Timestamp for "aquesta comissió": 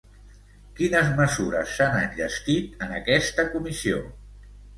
3.01-4.03